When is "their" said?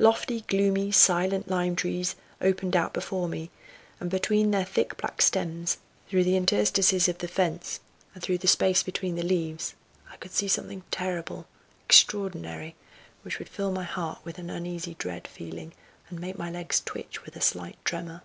4.50-4.64